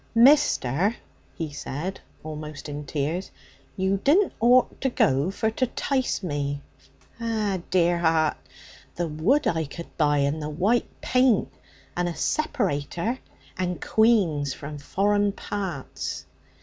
[0.15, 0.95] 'Mister,'
[1.35, 3.29] he said, almost in tears,
[3.77, 6.59] 'you didn't ought to go for to 'tice me!
[7.19, 7.59] Eh!
[7.69, 8.35] dear 'eart,
[8.95, 11.53] the wood I could buy, and the white paint
[11.95, 13.19] and a separator
[13.59, 16.25] and queens from foreign parts!'